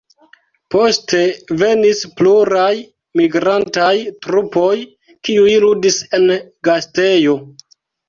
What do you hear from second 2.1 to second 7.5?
pluraj migrantaj trupoj, kiuj ludis en gastejo.